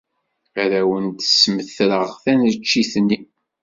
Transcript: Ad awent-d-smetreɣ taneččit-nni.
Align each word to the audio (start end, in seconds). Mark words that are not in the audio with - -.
Ad 0.61 0.71
awent-d-smetreɣ 0.79 2.07
taneččit-nni. 2.23 3.19